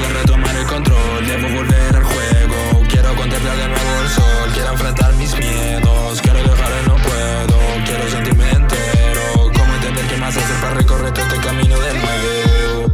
que 0.00 0.08
retomar 0.14 0.56
el 0.56 0.66
control, 0.66 1.26
debo 1.26 1.48
volver 1.48 1.96
al 1.96 2.04
juego. 2.04 2.82
Quiero 2.88 3.14
contemplar 3.14 3.56
de 3.56 3.68
nuevo 3.68 4.02
el 4.02 4.08
sol, 4.08 4.50
quiero 4.54 4.72
enfrentar 4.72 5.12
mis 5.14 5.36
miedos, 5.36 6.20
quiero 6.22 6.42
dejar 6.42 6.72
el 6.72 6.88
no 6.88 6.96
puedo, 6.96 7.58
quiero 7.84 8.10
sentirme 8.10 8.50
entero. 8.50 9.52
Cómo 9.56 9.74
entender 9.74 10.04
qué 10.06 10.16
más 10.16 10.36
hacer 10.36 10.56
para 10.60 10.74
recorrer 10.74 11.12
todo 11.12 11.24
este 11.26 11.38
camino 11.40 11.78
de 11.78 11.94
nuevo. 11.94 12.88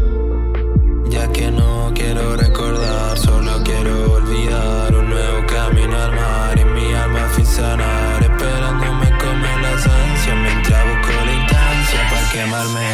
Ya 1.09 1.33
que 1.33 1.51
no 1.51 1.93
quiero 1.95 2.37
recordar, 2.37 3.19
solo 3.19 3.63
quiero 3.63 4.13
olvidar 4.13 4.95
un 4.95 5.09
nuevo 5.09 5.47
camino 5.47 5.97
al 5.97 6.13
mar 6.13 6.59
y 6.59 6.65
mi 6.65 6.93
alma 6.95 7.27
fin 7.35 7.47
sanar, 7.47 8.23
esperándome 8.23 9.11
como 9.19 9.47
las 9.63 9.87
ansias 9.87 10.37
mientras 10.43 10.85
busco 10.89 11.13
la 11.25 11.33
instancia 11.33 12.11
para 12.11 12.29
quemarme. 12.33 12.86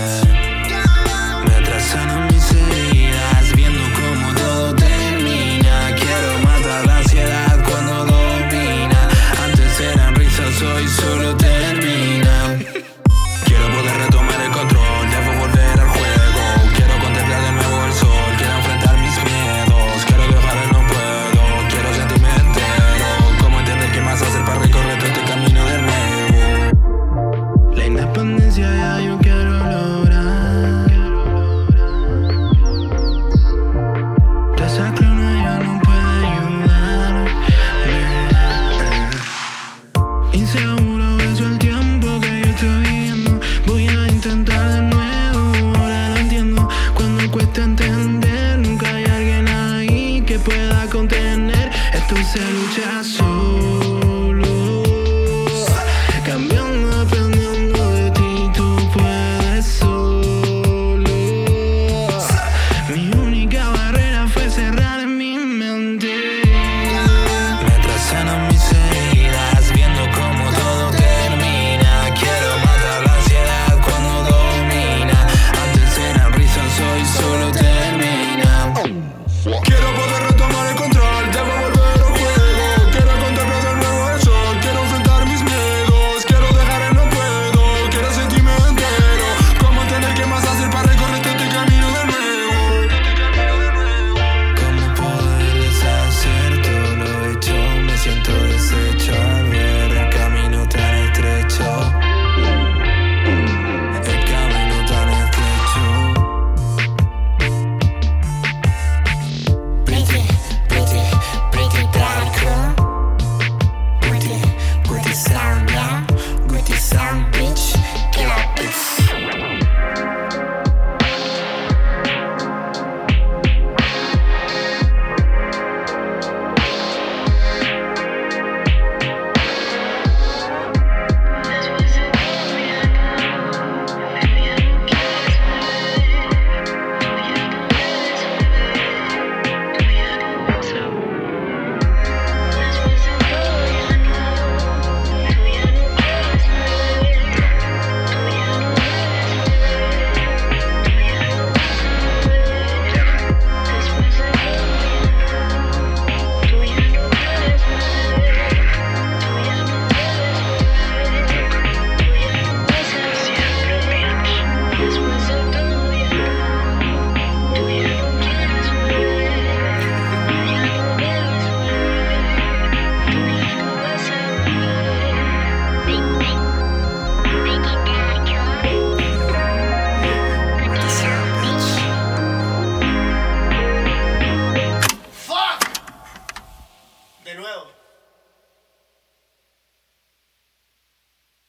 tell 40.52 40.81